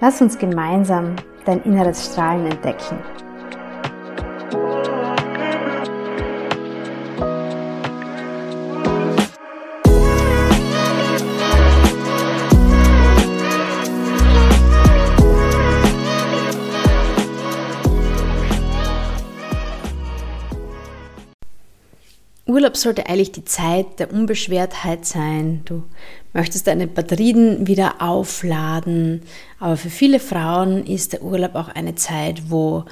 [0.00, 1.14] Lass uns gemeinsam
[1.44, 2.98] dein inneres Strahlen entdecken.
[22.74, 25.62] Urlaub sollte eigentlich die Zeit der Unbeschwertheit sein.
[25.64, 25.84] Du
[26.32, 29.22] möchtest deine Batterien wieder aufladen.
[29.60, 32.84] Aber für viele Frauen ist der Urlaub auch eine Zeit, wo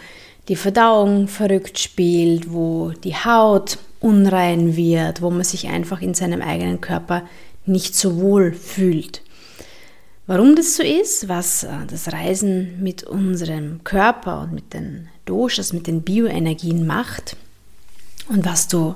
[0.47, 6.43] die Verdauung verrückt spielt, wo die Haut unrein wird, wo man sich einfach in seinem
[6.43, 7.25] eigenen Körper
[7.67, 9.21] nicht so wohl fühlt.
[10.29, 15.73] Warum das so ist, was äh, das Reisen mit unserem Körper und mit den Doshas,
[15.73, 17.37] mit den Bioenergien macht
[18.29, 18.95] und was du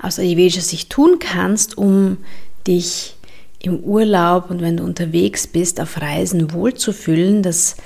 [0.00, 2.18] aus ayurvedischer Sicht tun kannst, um
[2.66, 3.16] dich
[3.60, 7.76] im Urlaub und wenn du unterwegs bist, auf Reisen wohlzufühlen, das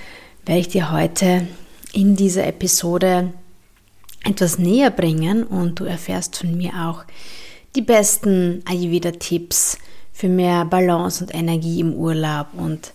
[0.45, 1.47] werde ich dir heute
[1.93, 3.33] in dieser Episode
[4.25, 7.05] etwas näher bringen und du erfährst von mir auch
[7.75, 9.78] die besten Ayurveda-Tipps
[10.12, 12.93] für mehr Balance und Energie im Urlaub und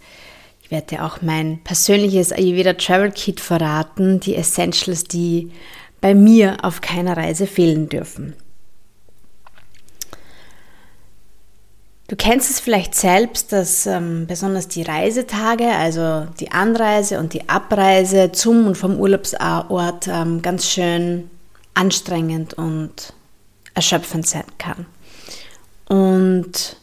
[0.61, 5.51] ich werde dir auch mein persönliches Ayurveda Travel Kit verraten, die Essentials, die
[6.01, 8.35] bei mir auf keiner Reise fehlen dürfen.
[12.07, 17.49] Du kennst es vielleicht selbst, dass ähm, besonders die Reisetage, also die Anreise und die
[17.49, 21.29] Abreise zum und vom Urlaubsort ähm, ganz schön
[21.73, 23.13] anstrengend und
[23.73, 24.85] erschöpfend sein kann.
[25.89, 26.77] Und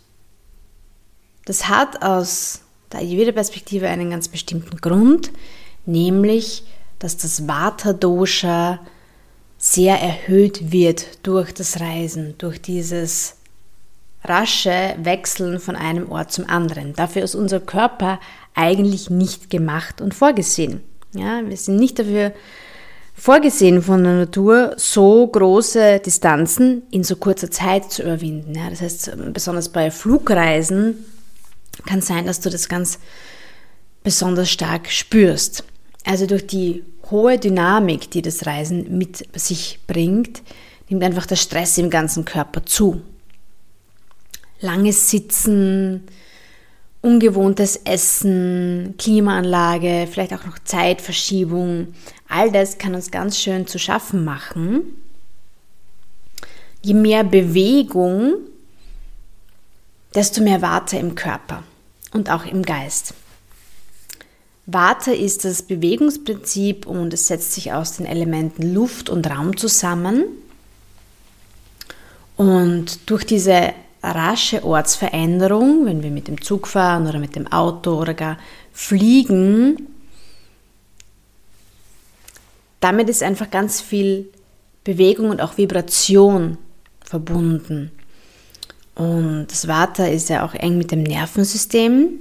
[1.47, 2.61] das hat aus
[2.93, 5.31] der Ayurveda-Perspektive einen ganz bestimmten Grund,
[5.87, 6.65] nämlich,
[6.99, 8.79] dass das Vata-Dosha
[9.57, 13.37] sehr erhöht wird durch das Reisen, durch dieses
[14.25, 16.95] rasche Wechseln von einem Ort zum anderen.
[16.95, 18.19] Dafür ist unser Körper
[18.55, 20.81] eigentlich nicht gemacht und vorgesehen.
[21.15, 22.33] Ja, wir sind nicht dafür
[23.15, 28.55] vorgesehen von der Natur, so große Distanzen in so kurzer Zeit zu überwinden.
[28.55, 31.05] Ja, das heißt, besonders bei Flugreisen
[31.87, 32.99] kann sein, dass du das ganz
[34.03, 35.65] besonders stark spürst.
[36.05, 40.43] Also durch die hohe Dynamik, die das Reisen mit sich bringt,
[40.89, 43.03] nimmt einfach der Stress im ganzen Körper zu
[44.61, 46.07] langes Sitzen,
[47.01, 51.95] ungewohntes Essen, Klimaanlage, vielleicht auch noch Zeitverschiebung.
[52.29, 54.83] All das kann uns ganz schön zu schaffen machen.
[56.83, 58.37] Je mehr Bewegung,
[60.15, 61.63] desto mehr Warte im Körper
[62.13, 63.15] und auch im Geist.
[64.67, 70.25] Warte ist das Bewegungsprinzip und es setzt sich aus den Elementen Luft und Raum zusammen.
[72.37, 73.75] Und durch diese
[74.13, 78.39] rasche Ortsveränderung, wenn wir mit dem Zug fahren oder mit dem Auto oder gar
[78.73, 79.89] fliegen,
[82.81, 84.29] damit ist einfach ganz viel
[84.83, 86.59] Bewegung und auch Vibration
[87.03, 87.91] verbunden.
[88.95, 92.21] Und das Vata ist ja auch eng mit dem Nervensystem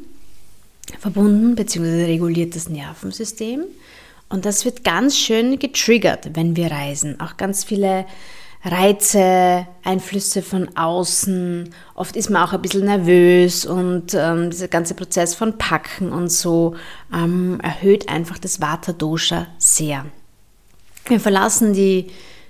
[1.00, 3.66] verbunden, beziehungsweise reguliert das Nervensystem.
[4.30, 7.20] Und das wird ganz schön getriggert, wenn wir reisen.
[7.20, 8.06] Auch ganz viele
[8.66, 11.74] Reize, Einflüsse von außen.
[11.96, 16.32] Oft ist man auch ein bisschen nervös und ähm, dieser ganze Prozess von Packen und
[16.32, 16.76] so
[17.14, 20.06] ähm, erhöht einfach das Vata-Dosha sehr.
[21.08, 22.08] Wir verlassen die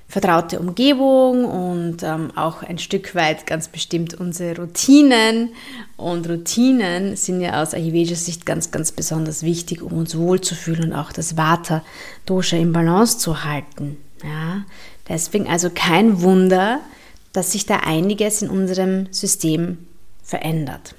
[0.08, 5.50] vertraute Umgebung und ähm, auch ein Stück weit ganz bestimmt unsere Routinen.
[5.98, 10.94] Und Routinen sind ja aus Ayurvedischer Sicht ganz, ganz besonders wichtig, um uns wohlzufühlen und
[10.94, 13.98] auch das Vata-Dosha im Balance zu halten.
[14.24, 14.64] Ja,
[15.08, 16.80] Deswegen also kein Wunder,
[17.34, 19.80] dass sich da einiges in unserem System
[20.24, 20.96] verändert.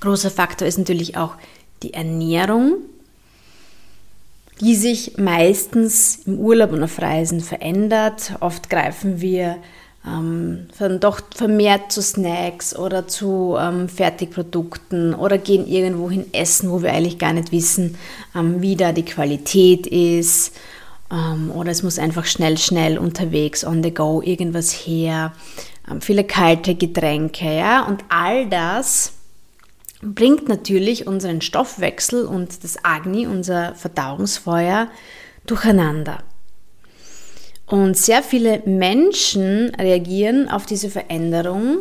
[0.00, 1.36] Großer Faktor ist natürlich auch
[1.82, 2.76] die Ernährung.
[4.60, 8.34] die sich meistens im Urlaub und auf Reisen verändert.
[8.38, 9.56] Oft greifen wir
[10.06, 16.70] ähm, dann doch vermehrt zu Snacks oder zu ähm, Fertigprodukten oder gehen irgendwo hin essen,
[16.70, 17.96] wo wir eigentlich gar nicht wissen,
[18.36, 20.54] ähm, wie da die Qualität ist.
[21.10, 25.32] Ähm, oder es muss einfach schnell, schnell unterwegs, on the go, irgendwas her.
[25.90, 27.84] Ähm, viele kalte Getränke, ja.
[27.86, 29.12] Und all das
[30.02, 34.88] bringt natürlich unseren Stoffwechsel und das Agni, unser Verdauungsfeuer,
[35.46, 36.18] durcheinander.
[37.66, 41.78] Und sehr viele Menschen reagieren auf diese Veränderung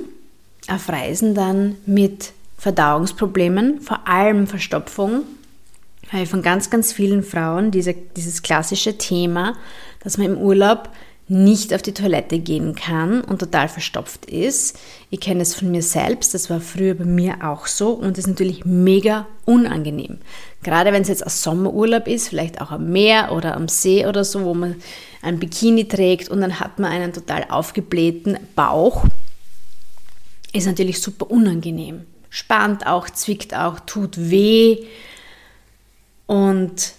[0.69, 5.23] auf Reisen dann mit Verdauungsproblemen, vor allem Verstopfung.
[6.13, 9.55] Weil von ganz, ganz vielen Frauen diese, dieses klassische Thema,
[10.03, 10.89] dass man im Urlaub
[11.27, 14.77] nicht auf die Toilette gehen kann und total verstopft ist.
[15.09, 18.27] Ich kenne es von mir selbst, das war früher bei mir auch so und ist
[18.27, 20.19] natürlich mega unangenehm.
[20.61, 24.23] Gerade wenn es jetzt ein Sommerurlaub ist, vielleicht auch am Meer oder am See oder
[24.23, 24.75] so, wo man
[25.23, 29.05] ein Bikini trägt und dann hat man einen total aufgeblähten Bauch,
[30.51, 32.01] ist natürlich super unangenehm.
[32.29, 34.77] Spannt auch, zwickt auch, tut weh
[36.25, 36.93] und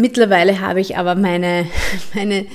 [0.00, 1.66] Mittlerweile habe ich aber meine,
[2.14, 2.46] meine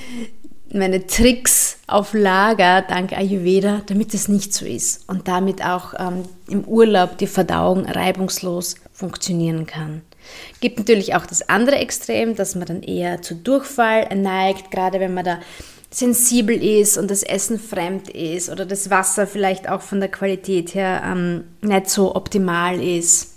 [0.72, 6.24] meine Tricks auf Lager dank Ayurveda, damit es nicht so ist und damit auch ähm,
[6.48, 10.02] im Urlaub die Verdauung reibungslos funktionieren kann.
[10.60, 15.14] Gibt natürlich auch das andere Extrem, dass man dann eher zu Durchfall neigt, gerade wenn
[15.14, 15.38] man da
[15.90, 20.74] sensibel ist und das Essen fremd ist oder das Wasser vielleicht auch von der Qualität
[20.74, 23.33] her ähm, nicht so optimal ist.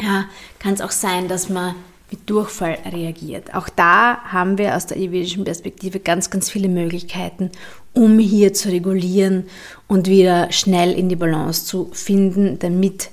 [0.00, 0.26] Ja,
[0.58, 1.74] kann es auch sein, dass man
[2.10, 3.54] mit Durchfall reagiert.
[3.54, 7.50] Auch da haben wir aus der ayurvedischen Perspektive ganz, ganz viele Möglichkeiten,
[7.94, 9.48] um hier zu regulieren
[9.88, 13.10] und wieder schnell in die Balance zu finden, damit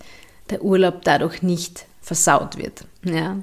[0.50, 2.86] der Urlaub dadurch nicht versaut wird.
[3.04, 3.38] Ja.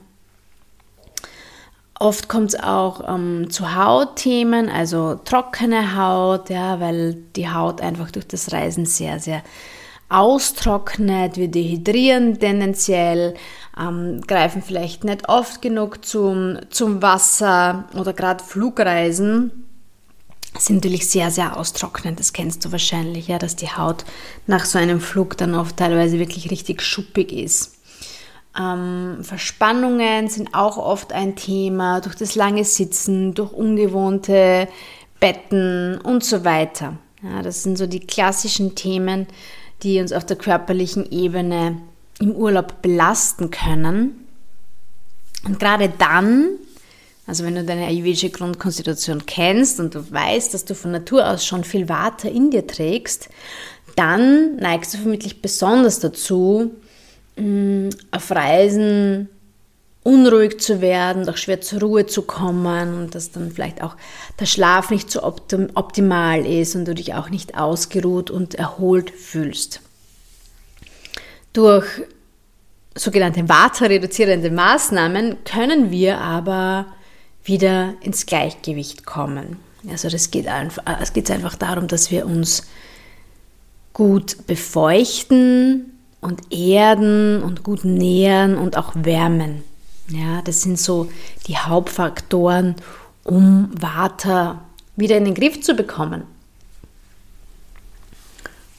[1.99, 8.11] Oft kommt es auch ähm, zu Hautthemen, also trockene Haut, ja, weil die Haut einfach
[8.11, 9.43] durch das Reisen sehr, sehr
[10.11, 13.35] austrocknet, wir dehydrieren tendenziell,
[13.79, 19.67] ähm, greifen vielleicht nicht oft genug zum, zum Wasser oder gerade Flugreisen
[20.59, 22.19] sind natürlich sehr, sehr austrocknend.
[22.19, 24.05] Das kennst du wahrscheinlich, ja, dass die Haut
[24.47, 27.77] nach so einem Flug dann oft teilweise wirklich richtig schuppig ist.
[28.59, 34.67] Ähm, Verspannungen sind auch oft ein Thema durch das lange Sitzen, durch ungewohnte
[35.21, 36.97] Betten und so weiter.
[37.23, 39.29] Ja, das sind so die klassischen Themen,
[39.83, 41.81] die uns auf der körperlichen Ebene
[42.21, 44.27] im Urlaub belasten können.
[45.45, 46.51] Und gerade dann,
[47.27, 51.47] also wenn du deine ayurvedische Grundkonstitution kennst und du weißt, dass du von Natur aus
[51.47, 53.31] schon viel Vata in dir trägst,
[53.97, 56.73] dann neigst du vermutlich besonders dazu,
[57.37, 59.29] mm, auf Reisen
[60.03, 63.97] unruhig zu werden, doch schwer zur Ruhe zu kommen und dass dann vielleicht auch
[64.39, 69.81] der Schlaf nicht so optimal ist und du dich auch nicht ausgeruht und erholt fühlst.
[71.53, 71.87] Durch
[72.95, 76.87] sogenannte Vata-reduzierende Maßnahmen können wir aber
[77.45, 79.57] wieder ins Gleichgewicht kommen.
[79.89, 82.65] Also das geht einfach, es geht einfach darum, dass wir uns
[83.93, 89.63] gut befeuchten und erden und gut nähren und auch wärmen.
[90.11, 91.09] Ja, das sind so
[91.47, 92.75] die Hauptfaktoren,
[93.23, 94.65] um Vata
[94.97, 96.25] wieder in den Griff zu bekommen.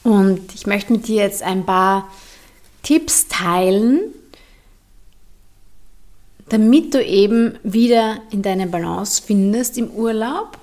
[0.02, 2.08] Und ich möchte mit dir jetzt ein paar
[2.82, 4.00] Tipps teilen,
[6.48, 10.58] damit du eben wieder in deine Balance findest im Urlaub,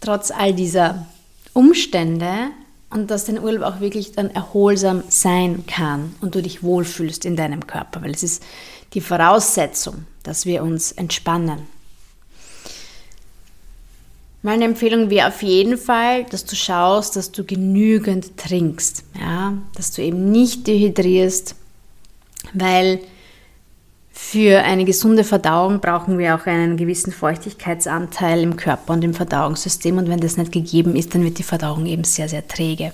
[0.00, 1.06] trotz all dieser
[1.52, 2.50] Umstände
[2.88, 7.36] und dass dein Urlaub auch wirklich dann erholsam sein kann und du dich wohlfühlst in
[7.36, 8.42] deinem Körper, weil es ist
[8.94, 11.66] die Voraussetzung, dass wir uns entspannen.
[14.42, 19.92] Meine Empfehlung wäre auf jeden Fall, dass du schaust, dass du genügend trinkst, ja, dass
[19.92, 21.54] du eben nicht dehydrierst,
[22.52, 23.00] weil
[24.12, 29.98] für eine gesunde Verdauung brauchen wir auch einen gewissen Feuchtigkeitsanteil im Körper und im Verdauungssystem
[29.98, 32.92] und wenn das nicht gegeben ist, dann wird die Verdauung eben sehr, sehr träge.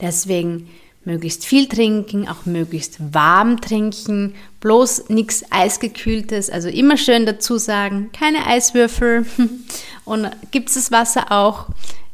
[0.00, 0.68] Deswegen
[1.08, 8.10] möglichst viel trinken, auch möglichst warm trinken, bloß nichts eisgekühltes, also immer schön dazu sagen,
[8.12, 9.26] keine Eiswürfel
[10.04, 11.66] und gibt es das Wasser auch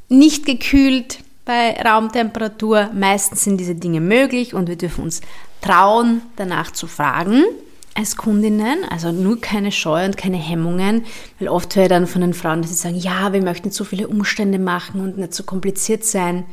[0.09, 2.91] nicht gekühlt bei Raumtemperatur.
[2.95, 5.21] Meistens sind diese Dinge möglich und wir dürfen uns
[5.61, 7.43] trauen, danach zu fragen
[7.97, 11.05] als Kundinnen, also nur keine Scheu und keine Hemmungen,
[11.39, 13.85] weil oft höre ich dann von den Frauen, dass sie sagen, ja, wir möchten so
[13.85, 16.45] viele Umstände machen und nicht so kompliziert sein.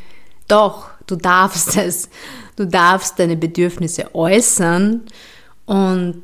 [0.51, 2.10] Doch, du darfst es.
[2.58, 5.01] Du darfst deine Bedürfnisse äußern
[5.65, 6.24] und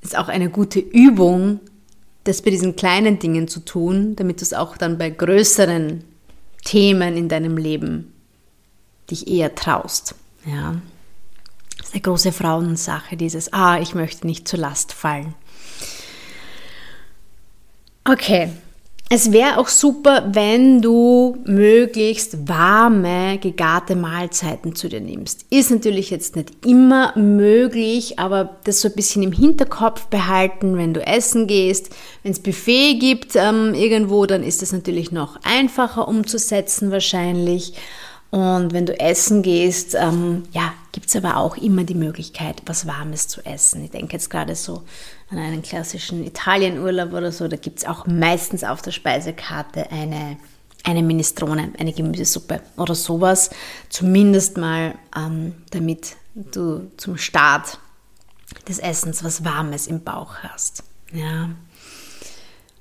[0.00, 1.60] es ist auch eine gute Übung,
[2.24, 6.02] das bei diesen kleinen Dingen zu tun, damit du es auch dann bei größeren
[6.64, 8.10] Themen in deinem Leben
[9.10, 10.14] dich eher traust.
[10.46, 10.76] Ja.
[11.76, 15.34] Das ist eine große Frauensache, dieses, ah, ich möchte nicht zur Last fallen.
[18.04, 18.50] Okay,
[19.08, 25.46] es wäre auch super, wenn du möglichst warme, gegarte Mahlzeiten zu dir nimmst.
[25.48, 30.92] Ist natürlich jetzt nicht immer möglich, aber das so ein bisschen im Hinterkopf behalten, wenn
[30.92, 31.90] du essen gehst.
[32.24, 37.74] Wenn es Buffet gibt ähm, irgendwo, dann ist das natürlich noch einfacher umzusetzen wahrscheinlich.
[38.30, 42.86] Und wenn du essen gehst, ähm, ja, gibt es aber auch immer die Möglichkeit, was
[42.86, 43.84] Warmes zu essen.
[43.84, 44.82] Ich denke jetzt gerade so
[45.28, 50.38] an einen klassischen Italienurlaub oder so, da gibt es auch meistens auf der Speisekarte eine,
[50.84, 53.50] eine Minestrone, eine Gemüsesuppe oder sowas.
[53.90, 57.78] Zumindest mal, ähm, damit du zum Start
[58.66, 60.82] des Essens was Warmes im Bauch hast.
[61.12, 61.50] Ja.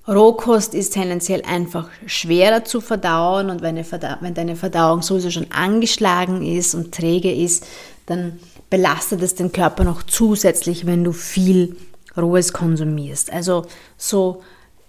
[0.07, 6.45] Rohkost ist tendenziell einfach schwerer zu verdauen und wenn, wenn deine Verdauung sowieso schon angeschlagen
[6.45, 7.65] ist und träge ist,
[8.05, 11.77] dann belastet es den Körper noch zusätzlich, wenn du viel
[12.15, 13.31] Rohes konsumierst.
[13.31, 13.65] Also
[13.97, 14.43] so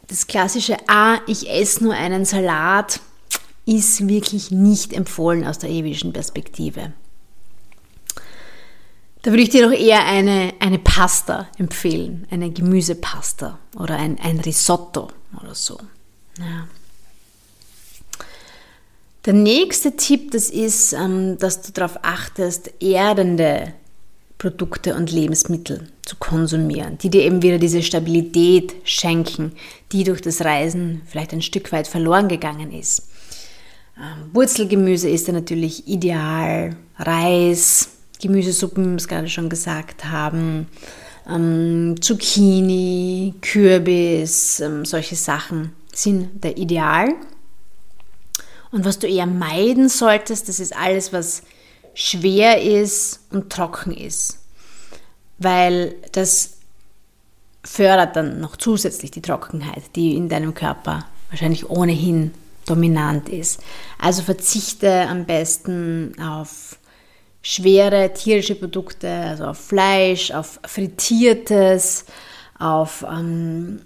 [0.08, 3.00] das klassische, ah, ich esse nur einen Salat,
[3.64, 6.92] ist wirklich nicht empfohlen aus der ewischen Perspektive.
[9.22, 14.38] Da würde ich dir doch eher eine, eine Pasta empfehlen, eine Gemüsepasta oder ein, ein
[14.38, 15.08] Risotto
[15.42, 15.80] oder so.
[16.38, 16.68] Ja.
[19.26, 23.74] Der nächste Tipp, das ist, ähm, dass du darauf achtest, erdende
[24.38, 29.52] Produkte und Lebensmittel zu konsumieren, die dir eben wieder diese Stabilität schenken,
[29.90, 33.08] die durch das Reisen vielleicht ein Stück weit verloren gegangen ist.
[33.98, 37.88] Ähm, Wurzelgemüse ist ja natürlich ideal, Reis,
[38.22, 40.68] Gemüsesuppen, wie wir es gerade schon gesagt haben,
[41.28, 47.08] ähm, Zucchini, Kürbis, solche Sachen sind der Ideal.
[48.70, 51.42] Und was du eher meiden solltest, das ist alles, was
[51.94, 54.38] schwer ist und trocken ist.
[55.38, 56.58] Weil das
[57.64, 62.32] fördert dann noch zusätzlich die Trockenheit, die in deinem Körper wahrscheinlich ohnehin
[62.66, 63.60] dominant ist.
[63.98, 66.78] Also verzichte am besten auf
[67.42, 72.04] schwere tierische Produkte, also auf Fleisch, auf frittiertes,
[72.58, 73.80] auf ähm,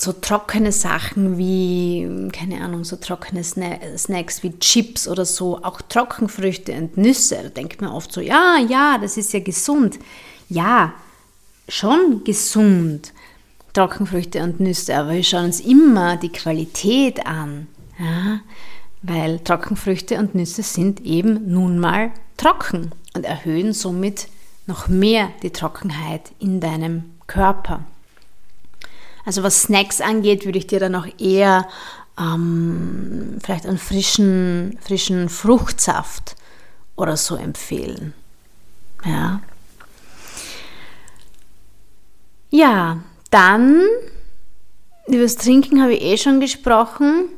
[0.00, 6.72] so trockene Sachen wie, keine Ahnung, so trockene Snacks wie Chips oder so, auch Trockenfrüchte
[6.72, 7.40] und Nüsse.
[7.42, 9.98] Da denkt man oft so, ja, ja, das ist ja gesund.
[10.48, 10.94] Ja,
[11.68, 13.12] schon gesund,
[13.74, 17.66] Trockenfrüchte und Nüsse, aber wir schauen uns immer die Qualität an.
[17.98, 18.40] Ja?
[19.02, 24.28] Weil Trockenfrüchte und Nüsse sind eben nun mal trocken und erhöhen somit
[24.66, 27.84] noch mehr die Trockenheit in deinem Körper.
[29.24, 31.68] Also was Snacks angeht, würde ich dir dann auch eher
[32.18, 36.36] ähm, vielleicht einen frischen, frischen Fruchtsaft
[36.96, 38.14] oder so empfehlen.
[39.04, 39.40] Ja.
[42.50, 42.98] Ja,
[43.30, 43.82] dann
[45.06, 47.28] über das Trinken habe ich eh schon gesprochen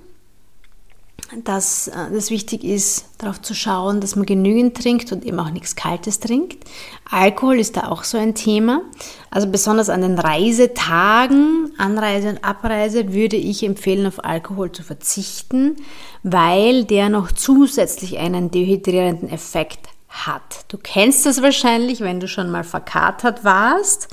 [1.44, 5.50] dass es äh, wichtig ist, darauf zu schauen, dass man genügend trinkt und eben auch
[5.50, 6.64] nichts Kaltes trinkt.
[7.10, 8.82] Alkohol ist da auch so ein Thema.
[9.30, 15.76] Also besonders an den Reisetagen, Anreise und Abreise, würde ich empfehlen, auf Alkohol zu verzichten,
[16.22, 20.66] weil der noch zusätzlich einen dehydrierenden Effekt hat.
[20.68, 24.08] Du kennst das wahrscheinlich, wenn du schon mal verkatert warst,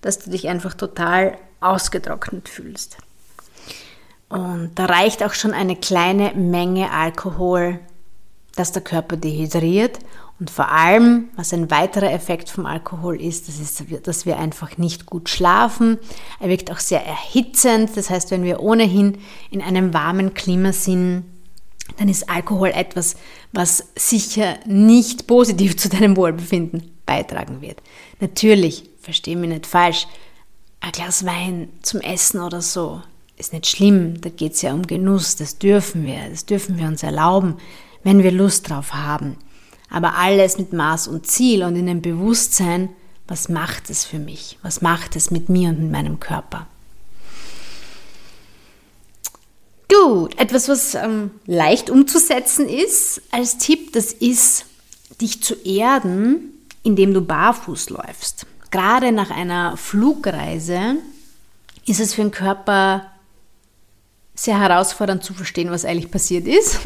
[0.00, 2.96] dass du dich einfach total ausgetrocknet fühlst.
[4.32, 7.78] Und da reicht auch schon eine kleine Menge Alkohol,
[8.56, 9.98] dass der Körper dehydriert.
[10.40, 14.78] Und vor allem, was ein weiterer Effekt vom Alkohol ist, das ist, dass wir einfach
[14.78, 15.98] nicht gut schlafen.
[16.40, 17.94] Er wirkt auch sehr erhitzend.
[17.94, 19.18] Das heißt, wenn wir ohnehin
[19.50, 21.24] in einem warmen Klima sind,
[21.98, 23.16] dann ist Alkohol etwas,
[23.52, 27.82] was sicher nicht positiv zu deinem Wohlbefinden beitragen wird.
[28.18, 30.06] Natürlich, verstehe mich nicht falsch,
[30.80, 33.02] ein Glas Wein zum Essen oder so
[33.36, 36.86] ist nicht schlimm, da geht es ja um Genuss, das dürfen wir, das dürfen wir
[36.86, 37.56] uns erlauben,
[38.02, 39.36] wenn wir Lust drauf haben.
[39.90, 42.88] Aber alles mit Maß und Ziel und in dem Bewusstsein,
[43.28, 46.66] was macht es für mich, was macht es mit mir und mit meinem Körper.
[49.88, 54.64] Gut, etwas, was ähm, leicht umzusetzen ist als Tipp, das ist,
[55.20, 56.50] dich zu erden,
[56.82, 58.46] indem du barfuß läufst.
[58.70, 60.96] Gerade nach einer Flugreise
[61.86, 63.11] ist es für den Körper
[64.42, 66.80] sehr herausfordernd zu verstehen, was eigentlich passiert ist.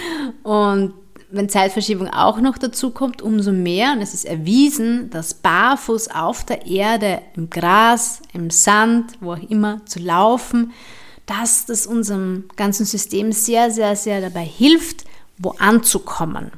[0.42, 0.94] Und
[1.30, 3.92] wenn Zeitverschiebung auch noch dazu kommt, umso mehr.
[3.92, 9.50] Und es ist erwiesen, dass barfuß auf der Erde, im Gras, im Sand, wo auch
[9.50, 10.72] immer, zu laufen,
[11.26, 15.04] dass das unserem ganzen System sehr, sehr, sehr dabei hilft,
[15.36, 16.50] wo anzukommen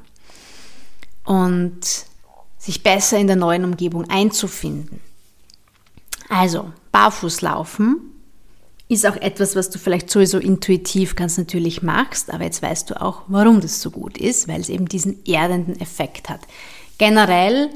[1.24, 1.80] und
[2.58, 5.00] sich besser in der neuen Umgebung einzufinden.
[6.28, 8.13] Also, barfuß laufen
[8.88, 13.00] ist auch etwas, was du vielleicht sowieso intuitiv ganz natürlich machst, aber jetzt weißt du
[13.00, 16.40] auch, warum das so gut ist, weil es eben diesen erdenden Effekt hat.
[16.98, 17.70] Generell,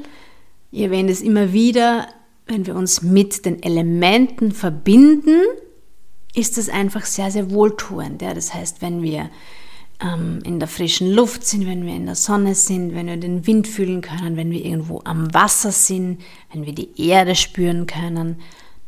[0.71, 2.07] ihr erwähnt es immer wieder,
[2.45, 5.41] wenn wir uns mit den Elementen verbinden,
[6.35, 8.21] ist es einfach sehr, sehr wohltuend.
[8.21, 8.33] Ja?
[8.33, 9.29] Das heißt, wenn wir
[10.01, 13.45] ähm, in der frischen Luft sind, wenn wir in der Sonne sind, wenn wir den
[13.45, 16.21] Wind fühlen können, wenn wir irgendwo am Wasser sind,
[16.53, 18.37] wenn wir die Erde spüren können,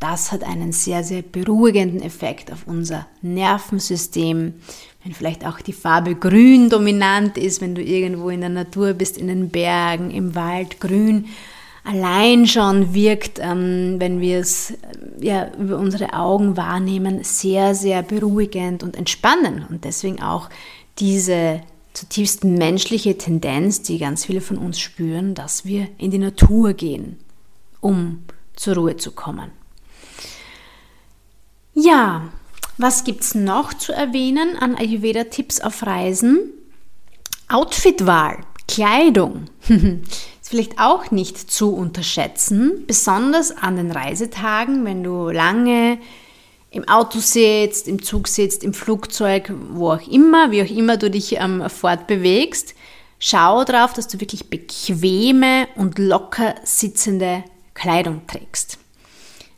[0.01, 4.55] das hat einen sehr, sehr beruhigenden Effekt auf unser Nervensystem.
[5.03, 9.17] Wenn vielleicht auch die Farbe grün dominant ist, wenn du irgendwo in der Natur bist,
[9.17, 11.27] in den Bergen, im Wald, grün
[11.83, 14.75] allein schon wirkt, ähm, wenn wir es äh,
[15.19, 19.69] ja, über unsere Augen wahrnehmen, sehr, sehr beruhigend und entspannend.
[19.69, 20.49] Und deswegen auch
[20.97, 21.61] diese
[21.93, 27.17] zutiefst menschliche Tendenz, die ganz viele von uns spüren, dass wir in die Natur gehen,
[27.81, 28.23] um
[28.55, 29.60] zur Ruhe zu kommen.
[31.83, 32.29] Ja,
[32.77, 36.51] was gibt es noch zu erwähnen an Ayurveda-Tipps auf Reisen?
[37.49, 39.45] Outfitwahl, Kleidung.
[39.67, 45.97] Ist vielleicht auch nicht zu unterschätzen, besonders an den Reisetagen, wenn du lange
[46.69, 51.09] im Auto sitzt, im Zug sitzt, im Flugzeug, wo auch immer, wie auch immer du
[51.09, 52.75] dich ähm, fortbewegst.
[53.17, 58.77] Schau darauf, dass du wirklich bequeme und locker sitzende Kleidung trägst.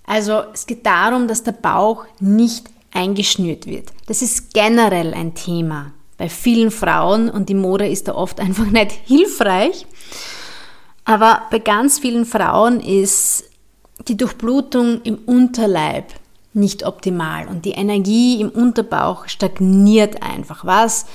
[0.06, 3.92] Also es geht darum, dass der Bauch nicht eingeschnürt wird.
[4.08, 8.66] Das ist generell ein Thema bei vielen Frauen und die Mode ist da oft einfach
[8.66, 9.86] nicht hilfreich.
[11.06, 13.44] Aber bei ganz vielen Frauen ist
[14.08, 16.06] die Durchblutung im Unterleib
[16.54, 20.66] nicht optimal und die Energie im Unterbauch stagniert einfach.
[20.66, 21.08] Was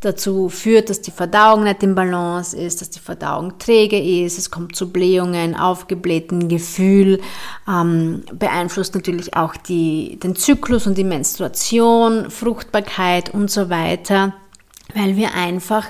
[0.00, 4.50] dazu führt, dass die Verdauung nicht im Balance ist, dass die Verdauung träge ist, es
[4.50, 7.20] kommt zu Blähungen, aufgeblähten Gefühl,
[7.68, 14.34] ähm, beeinflusst natürlich auch die, den Zyklus und die Menstruation, Fruchtbarkeit und so weiter,
[14.94, 15.84] weil wir einfach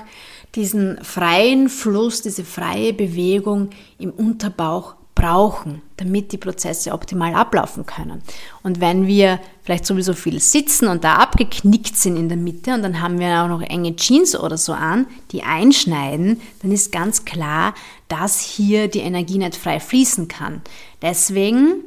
[0.55, 3.69] diesen freien Fluss, diese freie Bewegung
[3.99, 8.21] im Unterbauch brauchen, damit die Prozesse optimal ablaufen können.
[8.63, 12.83] Und wenn wir vielleicht sowieso viel sitzen und da abgeknickt sind in der Mitte und
[12.83, 17.25] dann haben wir auch noch enge Jeans oder so an, die einschneiden, dann ist ganz
[17.25, 17.73] klar,
[18.07, 20.61] dass hier die Energie nicht frei fließen kann.
[21.01, 21.83] Deswegen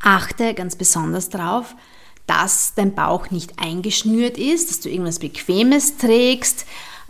[0.00, 1.76] achte ganz besonders darauf,
[2.26, 6.66] dass dein Bauch nicht eingeschnürt ist, dass du irgendwas Bequemes trägst,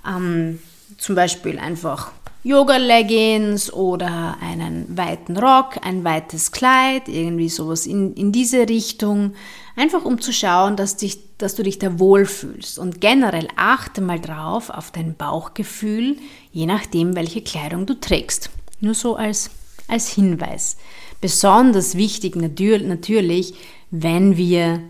[0.06, 0.60] ähm,
[0.98, 2.12] zum Beispiel einfach
[2.44, 9.34] Yoga-Leggings oder einen weiten Rock, ein weites Kleid, irgendwie sowas in, in diese Richtung.
[9.76, 12.80] Einfach um zu schauen, dass, dich, dass du dich da wohlfühlst.
[12.80, 16.16] Und generell achte mal drauf auf dein Bauchgefühl,
[16.50, 18.50] je nachdem, welche Kleidung du trägst.
[18.80, 19.50] Nur so als,
[19.86, 20.76] als Hinweis.
[21.20, 23.54] Besonders wichtig natürlich,
[23.92, 24.82] wenn wir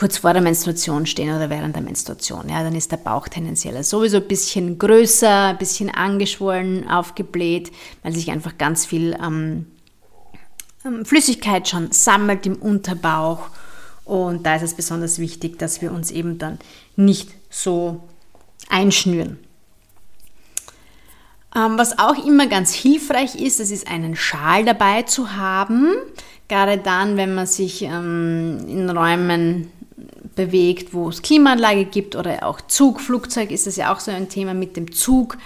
[0.00, 2.48] kurz vor der Menstruation stehen oder während der Menstruation.
[2.48, 7.70] Ja, dann ist der Bauch tendenziell sowieso ein bisschen größer, ein bisschen angeschwollen, aufgebläht,
[8.02, 9.66] weil sich einfach ganz viel ähm,
[10.86, 13.50] ähm, Flüssigkeit schon sammelt im Unterbauch.
[14.06, 16.58] Und da ist es besonders wichtig, dass wir uns eben dann
[16.96, 18.02] nicht so
[18.70, 19.38] einschnüren.
[21.54, 25.92] Ähm, was auch immer ganz hilfreich ist, das ist einen Schal dabei zu haben.
[26.48, 29.70] Gerade dann, wenn man sich ähm, in Räumen
[30.46, 34.28] bewegt, wo es Klimaanlage gibt oder auch Zug, Flugzeug ist das ja auch so ein
[34.28, 35.36] Thema mit dem Zug,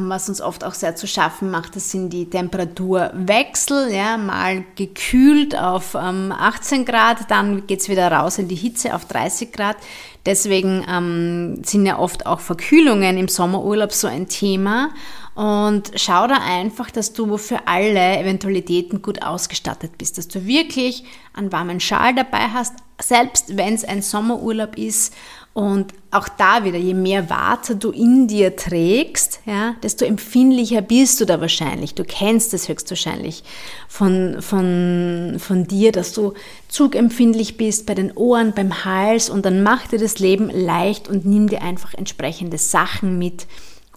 [0.00, 1.76] was uns oft auch sehr zu schaffen macht.
[1.76, 8.10] Das sind die Temperaturwechsel, ja, mal gekühlt auf 18 ähm, Grad, dann geht es wieder
[8.10, 9.76] raus in die Hitze auf 30 Grad.
[10.24, 14.90] Deswegen ähm, sind ja oft auch Verkühlungen im Sommerurlaub so ein Thema.
[15.34, 21.04] Und schau da einfach, dass du für alle Eventualitäten gut ausgestattet bist, dass du wirklich
[21.32, 25.14] einen warmen Schal dabei hast, selbst wenn es ein Sommerurlaub ist.
[25.54, 31.20] Und auch da wieder, je mehr Water du in dir trägst, ja, desto empfindlicher bist
[31.20, 31.94] du da wahrscheinlich.
[31.94, 33.44] Du kennst es höchstwahrscheinlich
[33.86, 36.32] von, von, von dir, dass du
[36.68, 41.26] zugempfindlich bist bei den Ohren, beim Hals und dann mach dir das Leben leicht und
[41.26, 43.46] nimm dir einfach entsprechende Sachen mit,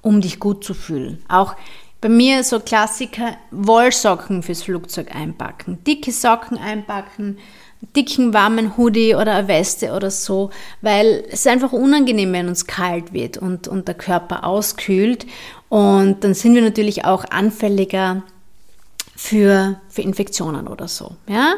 [0.02, 1.24] um dich gut zu fühlen.
[1.30, 1.56] Auch
[2.02, 7.38] bei mir so Klassiker, Wollsocken fürs Flugzeug einpacken, dicke Socken einpacken,
[7.96, 13.14] dicken, warmen Hoodie oder eine Weste oder so, weil es einfach unangenehm, wenn uns kalt
[13.14, 15.26] wird und, und der Körper auskühlt.
[15.70, 18.24] Und dann sind wir natürlich auch anfälliger
[19.16, 21.16] für, für Infektionen oder so.
[21.28, 21.56] Ja?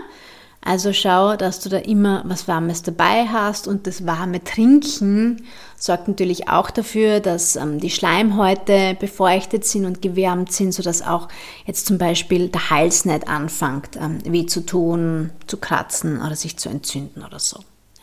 [0.68, 5.46] Also schau, dass du da immer was Warmes dabei hast und das warme Trinken
[5.78, 11.30] sorgt natürlich auch dafür, dass ähm, die Schleimhäute befeuchtet sind und gewärmt sind, sodass auch
[11.66, 16.58] jetzt zum Beispiel der Hals nicht anfängt, ähm, weh zu tun, zu kratzen oder sich
[16.58, 17.62] zu entzünden oder so.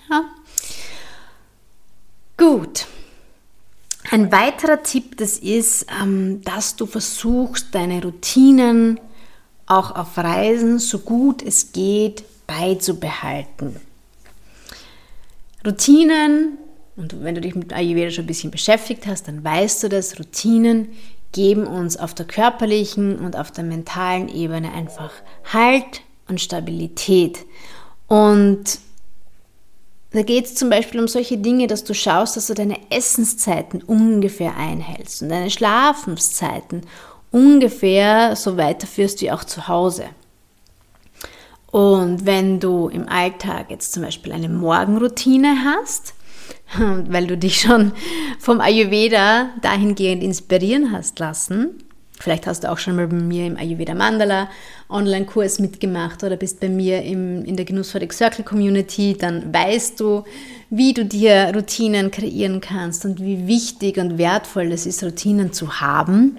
[0.08, 0.24] Ja?
[2.38, 2.86] Gut.
[4.10, 9.00] Ein weiterer Tipp, das ist, ähm, dass du versuchst, deine Routinen
[9.66, 13.80] auch auf Reisen so gut es geht beizubehalten.
[15.66, 16.58] Routinen,
[16.96, 20.18] und wenn du dich mit Ayurveda schon ein bisschen beschäftigt hast, dann weißt du dass
[20.18, 20.88] Routinen
[21.32, 25.10] geben uns auf der körperlichen und auf der mentalen Ebene einfach
[25.52, 27.44] Halt und Stabilität.
[28.06, 28.78] Und
[30.12, 33.82] da geht es zum Beispiel um solche Dinge, dass du schaust, dass du deine Essenszeiten
[33.82, 36.82] ungefähr einhältst und deine Schlafenszeiten
[37.32, 40.04] ungefähr so weiterführst wie auch zu Hause.
[41.74, 46.14] Und wenn du im Alltag jetzt zum Beispiel eine Morgenroutine hast,
[46.78, 47.90] weil du dich schon
[48.38, 51.70] vom Ayurveda dahingehend inspirieren hast lassen,
[52.20, 54.48] vielleicht hast du auch schon mal bei mir im Ayurveda Mandala
[54.88, 60.22] Online-Kurs mitgemacht oder bist bei mir im, in der Genussfreudig Circle Community, dann weißt du,
[60.70, 65.80] wie du dir Routinen kreieren kannst und wie wichtig und wertvoll es ist, Routinen zu
[65.80, 66.38] haben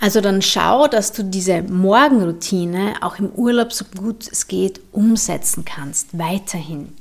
[0.00, 5.64] also dann schau, dass du diese Morgenroutine auch im Urlaub so gut es geht umsetzen
[5.64, 6.94] kannst, weiterhin.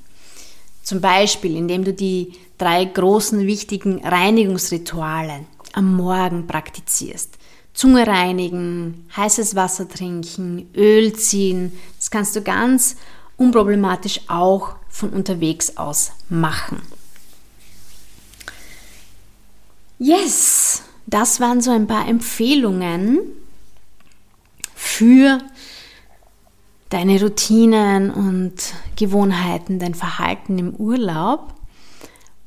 [0.81, 5.41] Zum Beispiel, indem du die drei großen wichtigen Reinigungsrituale
[5.73, 7.37] am Morgen praktizierst.
[7.73, 11.73] Zunge reinigen, heißes Wasser trinken, Öl ziehen.
[11.97, 12.95] Das kannst du ganz
[13.37, 16.81] unproblematisch auch von unterwegs aus machen.
[19.99, 20.81] Yes!
[21.07, 23.19] Das waren so ein paar Empfehlungen
[24.75, 25.39] für
[26.89, 28.53] deine Routinen und
[28.97, 31.53] Gewohnheiten, dein Verhalten im Urlaub.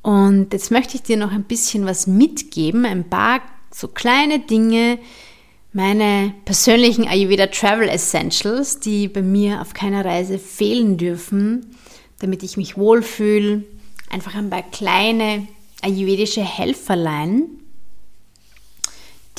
[0.03, 4.99] Und jetzt möchte ich dir noch ein bisschen was mitgeben, ein paar so kleine Dinge,
[5.73, 11.77] meine persönlichen Ayurveda Travel Essentials, die bei mir auf keiner Reise fehlen dürfen,
[12.18, 13.64] damit ich mich wohlfühle.
[14.11, 15.46] Einfach ein paar kleine
[15.83, 17.60] ayurvedische Helferlein,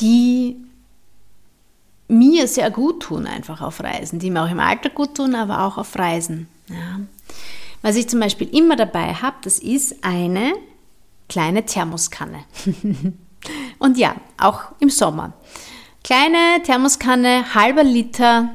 [0.02, 0.56] die
[2.08, 5.62] mir sehr gut tun, einfach auf Reisen, die mir auch im Alter gut tun, aber
[5.62, 6.48] auch auf Reisen.
[6.68, 7.00] Ja.
[7.80, 10.52] Was ich zum Beispiel immer dabei habe, das ist eine
[11.28, 12.44] kleine Thermoskanne.
[13.78, 15.32] Und ja, auch im Sommer.
[16.04, 18.50] Kleine Thermoskanne, halber Liter.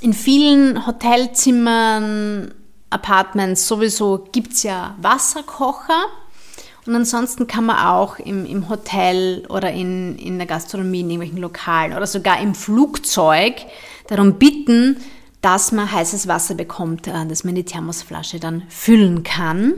[0.00, 2.54] In vielen Hotelzimmern,
[2.88, 6.06] Apartments sowieso gibt es ja Wasserkocher.
[6.90, 11.38] Und ansonsten kann man auch im, im Hotel oder in, in der Gastronomie, in irgendwelchen
[11.38, 13.54] Lokalen oder sogar im Flugzeug
[14.08, 14.96] darum bitten,
[15.40, 19.74] dass man heißes Wasser bekommt, äh, dass man die Thermosflasche dann füllen kann.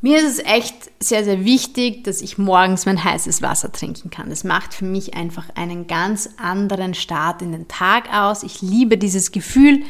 [0.00, 4.30] Mir ist es echt sehr, sehr wichtig, dass ich morgens mein heißes Wasser trinken kann.
[4.30, 8.44] Das macht für mich einfach einen ganz anderen Start in den Tag aus.
[8.44, 9.82] Ich liebe dieses Gefühl,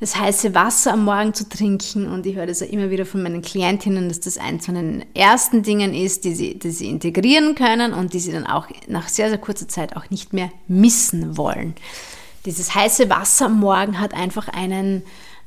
[0.00, 2.10] das heiße Wasser am Morgen zu trinken.
[2.10, 5.04] Und ich höre das ja immer wieder von meinen Klientinnen, dass das eins von den
[5.14, 9.08] ersten Dingen ist, die sie, die sie integrieren können und die sie dann auch nach
[9.08, 11.74] sehr, sehr kurzer Zeit auch nicht mehr missen wollen.
[12.46, 15.02] Dieses heiße Wasser am Morgen hat einfach einen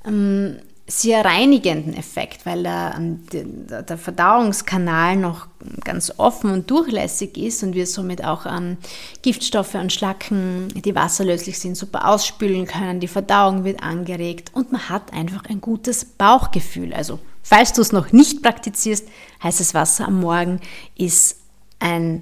[0.05, 0.57] ähm,
[0.99, 5.47] sehr reinigenden Effekt, weil der, ähm, der, Verdauungskanal noch
[5.83, 8.77] ganz offen und durchlässig ist und wir somit auch ähm,
[9.21, 12.99] Giftstoffe und Schlacken, die wasserlöslich sind, super ausspülen können.
[12.99, 16.93] Die Verdauung wird angeregt und man hat einfach ein gutes Bauchgefühl.
[16.93, 19.07] Also falls du es noch nicht praktizierst,
[19.41, 20.59] heißes Wasser am Morgen
[20.95, 21.37] ist
[21.79, 22.21] ein,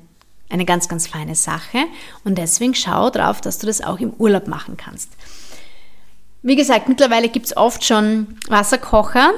[0.50, 1.80] eine ganz, ganz feine Sache
[2.24, 5.10] und deswegen schau drauf, dass du das auch im Urlaub machen kannst.
[6.44, 9.32] Wie gesagt, mittlerweile gibt es oft schon Wasserkocher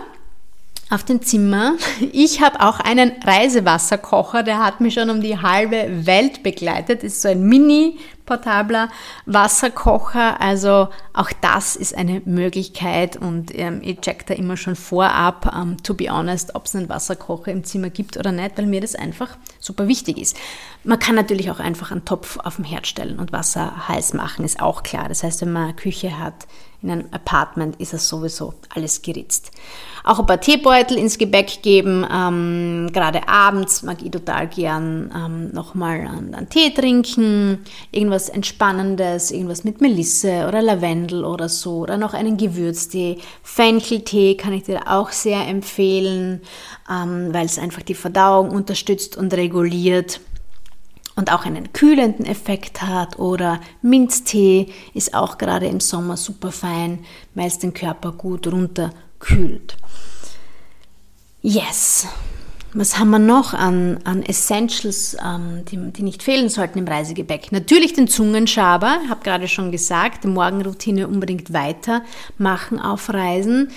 [0.90, 1.74] auf dem Zimmer.
[2.14, 7.04] Ich habe auch einen Reisewasserkocher, der hat mich schon um die halbe Welt begleitet.
[7.04, 8.90] Ist so ein mini portabler
[9.26, 10.40] Wasserkocher.
[10.40, 15.78] Also auch das ist eine Möglichkeit und ähm, ich check da immer schon vorab, ähm,
[15.84, 18.96] to be honest, ob es einen Wasserkocher im Zimmer gibt oder nicht, weil mir das
[18.96, 20.38] einfach super wichtig ist.
[20.84, 24.46] Man kann natürlich auch einfach einen Topf auf dem Herd stellen und Wasser heiß machen,
[24.46, 25.10] ist auch klar.
[25.10, 26.48] Das heißt, wenn man Küche hat,
[26.84, 29.52] in einem Apartment ist es sowieso alles geritzt.
[30.04, 32.06] Auch ein paar Teebeutel ins Gebäck geben.
[32.14, 37.60] Ähm, gerade abends mag ich total gern ähm, nochmal einen, einen Tee trinken.
[37.92, 41.78] Irgendwas Entspannendes, irgendwas mit Melisse oder Lavendel oder so.
[41.78, 43.18] Oder noch einen Gewürztee.
[43.44, 46.42] Fencheltee kann ich dir auch sehr empfehlen,
[46.92, 50.20] ähm, weil es einfach die Verdauung unterstützt und reguliert
[51.16, 53.20] und auch einen kühlenden Effekt hat.
[53.20, 57.00] Oder Minztee ist auch gerade im Sommer super fein,
[57.36, 59.78] weil es den Körper gut runterkühlt.
[61.42, 62.08] Yes.
[62.76, 67.52] Was haben wir noch an, an Essentials, ähm, die, die nicht fehlen sollten im Reisegepäck?
[67.52, 73.70] Natürlich den Zungenschaber, habe gerade schon gesagt, die Morgenroutine unbedingt weitermachen auf Reisen.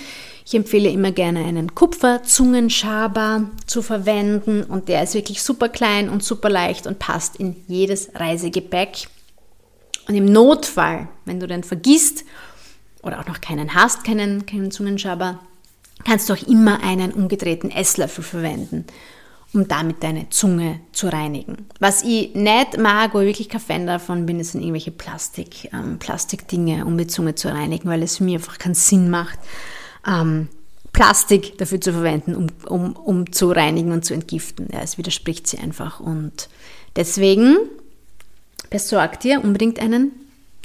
[0.49, 6.23] Ich empfehle immer gerne einen Kupferzungenschaber zu verwenden und der ist wirklich super klein und
[6.23, 9.09] super leicht und passt in jedes Reisegepäck.
[10.07, 12.23] Und im Notfall, wenn du den vergisst
[13.03, 15.39] oder auch noch keinen hast, keinen, keinen Zungenschaber,
[16.05, 18.85] kannst du auch immer einen umgedrehten Esslöffel verwenden,
[19.53, 21.65] um damit deine Zunge zu reinigen.
[21.81, 25.99] Was ich nicht mag, wo ich wirklich kein Fan davon bin, sind irgendwelche Plastik, ähm,
[25.99, 29.39] Plastikdinge, um die Zunge zu reinigen, weil es für mich einfach keinen Sinn macht
[30.07, 30.47] ähm,
[30.93, 34.67] Plastik dafür zu verwenden, um, um, um zu reinigen und zu entgiften.
[34.71, 35.99] Ja, es widerspricht sie einfach.
[35.99, 36.49] Und
[36.95, 37.57] deswegen
[38.69, 40.11] besorg dir unbedingt einen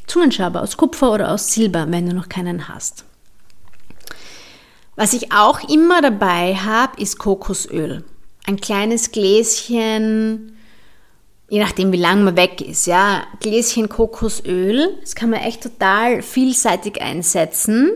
[0.06, 3.04] Zungenschaber aus Kupfer oder aus Silber, wenn du noch keinen hast.
[4.96, 8.04] Was ich auch immer dabei habe, ist Kokosöl.
[8.46, 10.56] Ein kleines Gläschen,
[11.52, 14.96] je nachdem wie lange man weg ist, ja, Gläschen Kokosöl.
[15.02, 17.92] Das kann man echt total vielseitig einsetzen.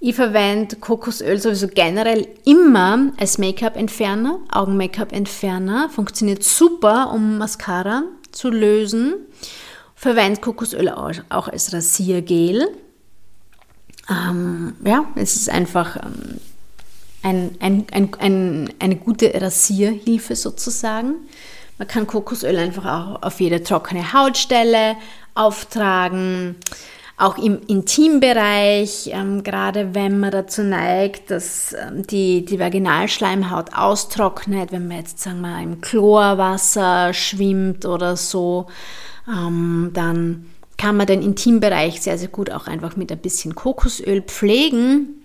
[0.00, 5.88] Ich verwende Kokosöl sowieso generell immer als Make-up-Entferner, Augen-Make-up-Entferner.
[5.88, 9.14] Funktioniert super, um Mascara zu lösen.
[9.94, 12.68] Verwende Kokosöl auch als Rasiergel.
[14.10, 16.38] Ähm, ja, es ist einfach ähm,
[17.22, 21.14] ein, ein, ein, ein, eine gute Rasierhilfe sozusagen.
[21.80, 24.96] Man kann Kokosöl einfach auch auf jede trockene Hautstelle
[25.34, 26.56] auftragen.
[27.16, 34.72] Auch im Intimbereich, ähm, gerade wenn man dazu neigt, dass ähm, die, die Vaginalschleimhaut austrocknet,
[34.72, 38.66] wenn man jetzt, sagen wir, im Chlorwasser schwimmt oder so,
[39.26, 44.20] ähm, dann kann man den Intimbereich sehr, sehr gut auch einfach mit ein bisschen Kokosöl
[44.20, 45.24] pflegen,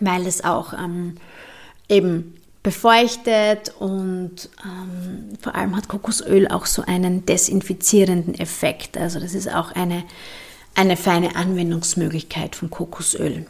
[0.00, 1.14] weil es auch ähm,
[1.88, 2.34] eben
[2.64, 8.96] befeuchtet und ähm, vor allem hat Kokosöl auch so einen desinfizierenden Effekt.
[8.96, 10.02] Also das ist auch eine
[10.74, 13.46] eine feine Anwendungsmöglichkeit von Kokosöl.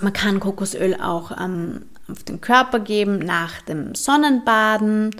[0.00, 5.14] Man kann Kokosöl auch ähm, auf den Körper geben nach dem Sonnenbaden,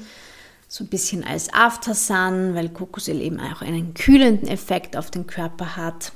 [0.68, 5.76] so ein bisschen als Aftersun, weil Kokosöl eben auch einen kühlenden Effekt auf den Körper
[5.76, 6.12] hat.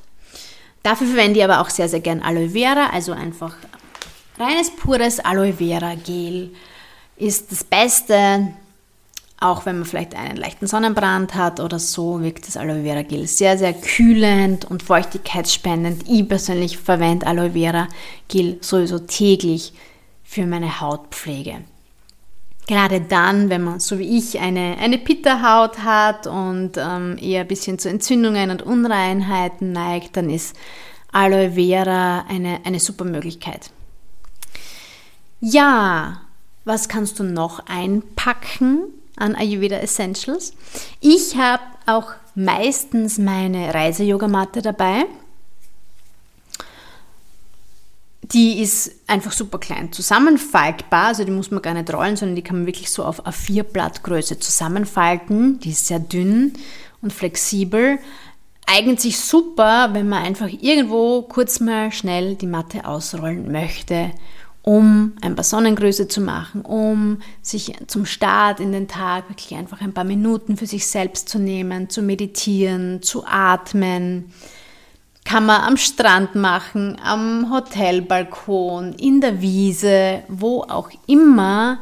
[0.82, 3.56] Dafür verwende ich aber auch sehr, sehr gern Aloe Vera, also einfach
[4.42, 6.50] reines, pures Aloe Vera Gel
[7.16, 8.48] ist das Beste.
[9.40, 13.26] Auch wenn man vielleicht einen leichten Sonnenbrand hat oder so, wirkt das Aloe Vera Gel
[13.26, 16.08] sehr, sehr kühlend und feuchtigkeitsspendend.
[16.08, 17.88] Ich persönlich verwende Aloe Vera
[18.28, 19.72] Gel sowieso täglich
[20.22, 21.56] für meine Hautpflege.
[22.68, 27.48] Gerade dann, wenn man so wie ich eine, eine Pitterhaut hat und ähm, eher ein
[27.48, 30.56] bisschen zu Entzündungen und Unreinheiten neigt, dann ist
[31.10, 33.70] Aloe Vera eine, eine super Möglichkeit.
[35.42, 36.22] Ja,
[36.64, 38.84] was kannst du noch einpacken?
[39.16, 40.54] an Ayurveda Essentials.
[41.00, 45.04] Ich habe auch meistens meine Reise-Yogamatte dabei.
[48.22, 52.42] Die ist einfach super klein zusammenfaltbar, also die muss man gar nicht rollen, sondern die
[52.42, 55.60] kann man wirklich so auf A4-Blattgröße zusammenfalten.
[55.60, 56.54] Die ist sehr dünn
[57.02, 57.98] und flexibel.
[58.64, 64.12] Eignet sich super, wenn man einfach irgendwo kurz mal schnell die Matte ausrollen möchte
[64.62, 69.80] um ein paar Sonnengröße zu machen, um sich zum Start in den Tag wirklich einfach
[69.80, 74.32] ein paar Minuten für sich selbst zu nehmen, zu meditieren, zu atmen.
[75.24, 81.78] Kann man am Strand machen, am Hotelbalkon, in der Wiese, wo auch immer.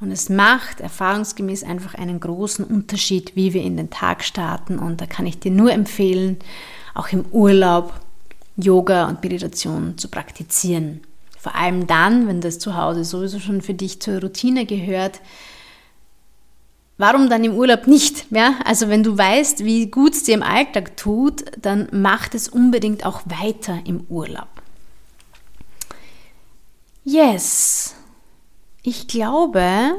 [0.00, 4.78] Und es macht erfahrungsgemäß einfach einen großen Unterschied, wie wir in den Tag starten.
[4.78, 6.38] Und da kann ich dir nur empfehlen,
[6.94, 7.94] auch im Urlaub
[8.56, 11.00] Yoga und Meditation zu praktizieren.
[11.44, 15.20] Vor allem dann, wenn das zu Hause sowieso schon für dich zur Routine gehört.
[16.96, 18.24] Warum dann im Urlaub nicht?
[18.30, 22.48] Ja, also wenn du weißt, wie gut es dir im Alltag tut, dann mach es
[22.48, 24.48] unbedingt auch weiter im Urlaub.
[27.04, 27.94] Yes,
[28.82, 29.96] ich glaube,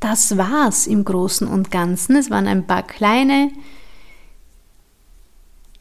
[0.00, 2.16] das war's im Großen und Ganzen.
[2.16, 3.50] Es waren ein paar kleine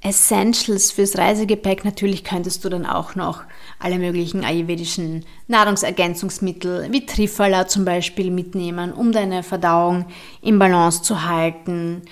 [0.06, 1.84] Essentials fürs Reisegepäck.
[1.84, 3.42] Natürlich könntest du dann auch noch
[3.80, 10.06] alle möglichen ayurvedischen Nahrungsergänzungsmittel wie Trifala zum Beispiel mitnehmen, um deine Verdauung
[10.42, 12.04] im Balance zu halten.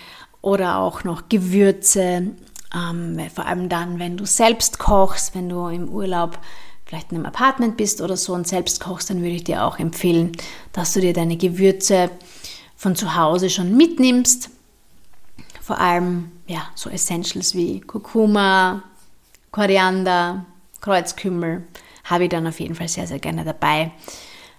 [0.42, 2.32] Oder auch noch Gewürze,
[2.76, 6.40] ähm, vor allem dann, wenn du selbst kochst, wenn du im Urlaub
[6.86, 9.80] vielleicht in einem Apartment bist oder so und selbst kochst, dann würde ich dir auch
[9.80, 10.34] empfehlen,
[10.74, 12.10] dass du dir deine Gewürze
[12.76, 14.50] von zu Hause schon mitnimmst.
[15.64, 18.84] Vor allem ja, so Essentials wie Kurkuma,
[19.52, 20.46] Koriander,
[20.82, 21.66] Kreuzkümmel
[22.04, 23.92] habe ich dann auf jeden Fall sehr, sehr gerne dabei,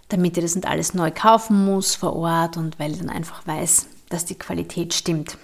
[0.09, 3.47] damit ich das nicht alles neu kaufen muss vor Ort und weil ich dann einfach
[3.47, 5.37] weiß, dass die Qualität stimmt.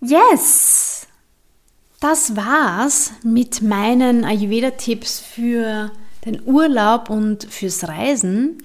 [0.00, 1.06] Yes!
[2.00, 5.92] Das war's mit meinen Ayurveda-Tipps für
[6.24, 8.62] den Urlaub und fürs Reisen.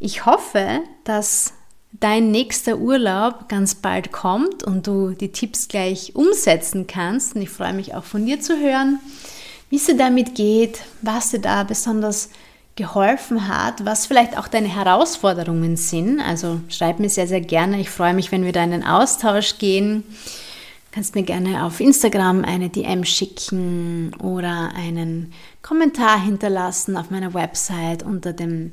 [0.00, 1.52] Ich hoffe, dass
[1.92, 7.34] dein nächster Urlaub ganz bald kommt und du die Tipps gleich umsetzen kannst.
[7.34, 9.00] Und ich freue mich auch von dir zu hören,
[9.70, 12.30] wie es dir damit geht, was dir da besonders
[12.76, 16.20] geholfen hat, was vielleicht auch deine Herausforderungen sind.
[16.20, 17.80] Also schreib mir sehr, sehr gerne.
[17.80, 20.04] Ich freue mich, wenn wir da in den Austausch gehen.
[20.06, 27.34] Du kannst mir gerne auf Instagram eine DM schicken oder einen Kommentar hinterlassen auf meiner
[27.34, 28.72] Website unter dem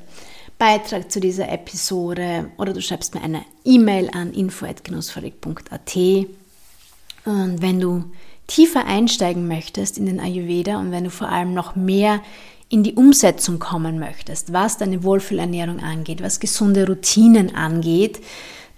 [0.58, 5.96] Beitrag zu dieser Episode oder du schreibst mir eine E-Mail an info.genussfabrik.at.
[7.24, 8.04] Und wenn du
[8.48, 12.20] tiefer einsteigen möchtest in den Ayurveda und wenn du vor allem noch mehr
[12.68, 18.20] in die Umsetzung kommen möchtest, was deine Wohlfühlernährung angeht, was gesunde Routinen angeht,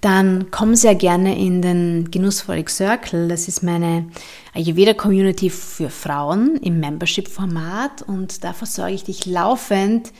[0.00, 3.28] dann komm sehr gerne in den Genussvollig Circle.
[3.28, 4.06] Das ist meine
[4.54, 10.12] Ayurveda-Community für Frauen im Membership-Format und da versorge ich dich laufend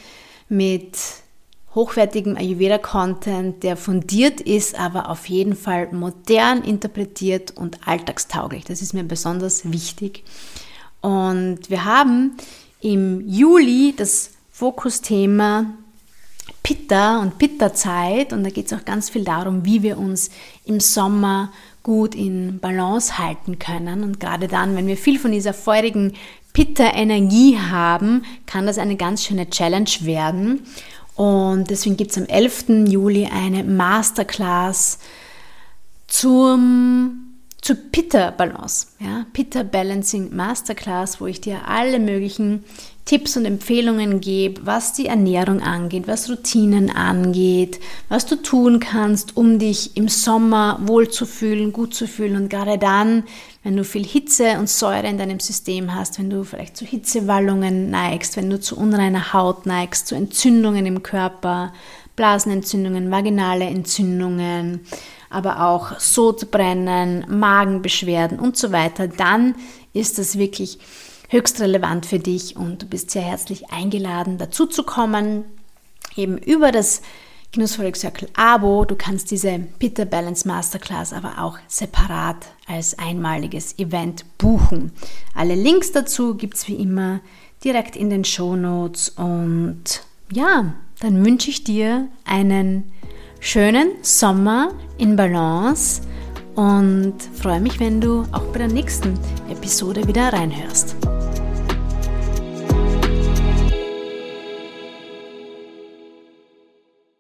[0.49, 0.96] mit
[1.74, 8.64] hochwertigem Ayurveda-Content, der fundiert ist, aber auf jeden Fall modern interpretiert und alltagstauglich.
[8.64, 10.24] Das ist mir besonders wichtig.
[11.00, 12.37] Und wir haben
[12.80, 15.66] im Juli das Fokusthema
[16.62, 20.30] Pitta und Pitta-Zeit und da geht es auch ganz viel darum, wie wir uns
[20.64, 21.52] im Sommer
[21.83, 24.02] gut in Balance halten können.
[24.02, 26.14] Und gerade dann, wenn wir viel von dieser feurigen
[26.52, 30.66] Pitta-Energie haben, kann das eine ganz schöne Challenge werden.
[31.20, 32.88] Und deswegen gibt es am 11.
[32.88, 34.98] Juli eine Masterclass
[36.06, 38.87] zum, zur Pitta Balance.
[39.00, 39.26] Ja?
[39.35, 42.64] Pitta Balancing Masterclass, wo ich dir alle möglichen
[43.04, 49.37] Tipps und Empfehlungen gebe, was die Ernährung angeht, was Routinen angeht, was du tun kannst,
[49.37, 53.24] um dich im Sommer wohl zu fühlen, gut zu fühlen und gerade dann,
[53.62, 57.90] wenn du viel Hitze und Säure in deinem System hast, wenn du vielleicht zu Hitzewallungen
[57.90, 61.73] neigst, wenn du zu unreiner Haut neigst, zu Entzündungen im Körper,
[62.16, 64.81] Blasenentzündungen, vaginale Entzündungen,
[65.29, 69.55] aber auch Sodbrennen, Magenbeschwerden und so weiter, dann
[69.92, 70.79] ist das wirklich
[71.29, 75.44] höchst relevant für dich und du bist sehr herzlich eingeladen, dazu zu kommen,
[76.16, 77.03] eben über das
[77.52, 78.84] Genussvoll Circle Abo.
[78.84, 84.92] Du kannst diese Bitter Balance Masterclass aber auch separat als einmaliges Event buchen.
[85.34, 87.20] Alle Links dazu gibt es wie immer
[87.64, 89.08] direkt in den Show Notes.
[89.10, 92.92] Und ja, dann wünsche ich dir einen
[93.40, 96.02] schönen Sommer in Balance
[96.54, 100.94] und freue mich, wenn du auch bei der nächsten Episode wieder reinhörst.